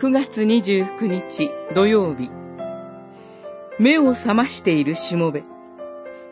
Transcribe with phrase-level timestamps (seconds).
[0.00, 2.30] 6月29日土曜日、
[3.78, 5.44] 目を覚ましているしもべ、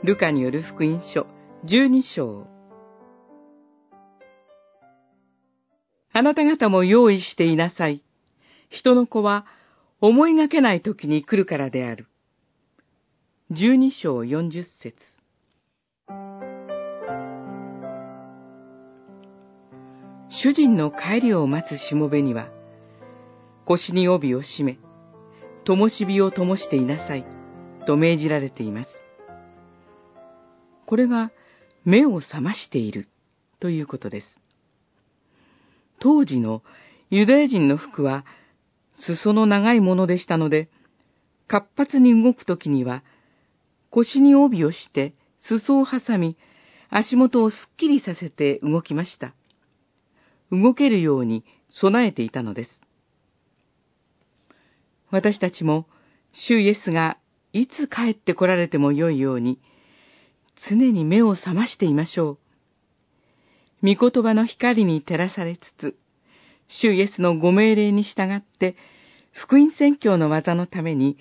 [0.02, 1.26] ルカによる福音書
[1.66, 2.46] 12章。
[6.14, 8.02] あなた方も用意していなさい。
[8.70, 9.44] 人の子は
[10.00, 12.06] 思いがけない時に来るからである。
[13.52, 14.94] 12章40節
[20.30, 22.48] 主人の帰りを待つしもべには、
[23.68, 24.78] 腰に帯を締め、
[25.64, 27.26] 灯火を灯していなさい、
[27.86, 28.90] と命じられています。
[30.86, 31.30] これが
[31.84, 33.08] 目を覚ましている
[33.60, 34.40] ということです。
[35.98, 36.62] 当時の
[37.10, 38.24] ユダヤ人の服は
[38.94, 40.70] 裾の長いものでしたので、
[41.46, 43.02] 活発に動くときには、
[43.90, 46.38] 腰に帯をして裾を挟み、
[46.88, 49.34] 足元をすっきりさせて動きました。
[50.50, 52.87] 動けるように備えていたのです。
[55.10, 55.86] 私たちも、
[56.32, 57.18] 主イエスが
[57.52, 59.58] いつ帰って来られてもよいように、
[60.68, 62.38] 常に目を覚ましていましょ
[63.82, 63.94] う。
[63.94, 65.96] 御言葉の光に照らされつつ、
[66.68, 68.76] 主イエスのご命令に従って、
[69.32, 71.16] 福音宣教の技のために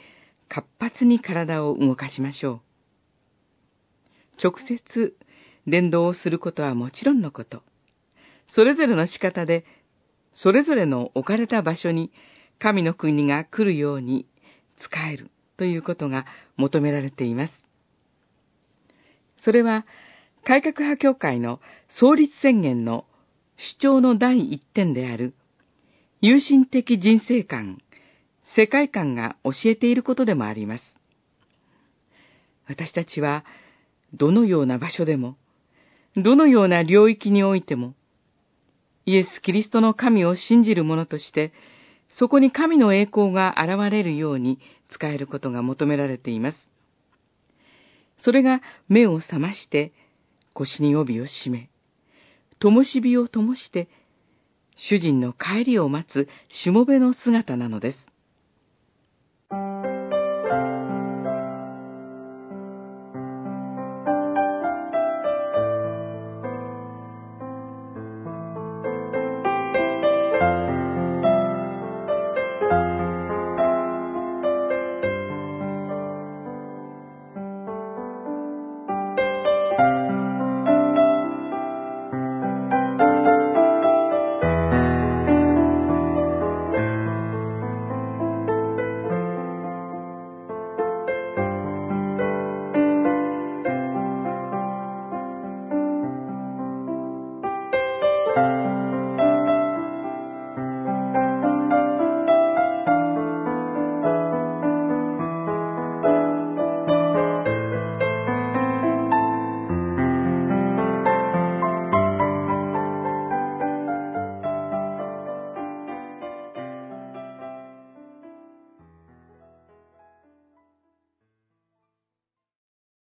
[0.50, 2.62] 活発に体を動かしましょ
[4.40, 4.44] う。
[4.44, 5.16] 直接
[5.66, 7.64] 伝道をすることはもちろんのこと。
[8.48, 9.66] それぞれの仕方で、
[10.34, 12.12] それぞれの置かれた場所に
[12.60, 14.26] 神の国が来るように
[14.78, 17.54] 使えるということが求められています。
[19.38, 19.86] それは、
[20.44, 23.06] 改革派協会の創立宣言の
[23.58, 25.34] 主張の第一点である、
[26.22, 27.82] 有心的人生観、
[28.56, 30.84] 世界観が教えていることでもあります。
[32.68, 33.46] 私たちは、
[34.14, 35.38] どのような場所でも、
[36.16, 37.94] どのような領域においても、
[39.06, 41.54] イエス・キリストの神を信じる者として、
[42.10, 44.60] そこに神の栄光が現れるように
[44.90, 46.58] 使えることが求められています。
[48.18, 49.94] それが目を覚まして、
[50.54, 51.70] 腰に帯を締め、
[52.60, 53.88] 灯火を灯して、
[54.76, 57.98] 主人の帰りを待つしもべの姿なのです。